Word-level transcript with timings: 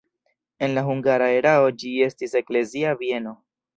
En 0.67 0.71
la 0.77 0.83
hungara 0.87 1.27
erao 1.41 1.69
ĝi 1.83 1.93
estis 2.09 2.33
eklezia 2.43 2.95
bieno. 3.03 3.37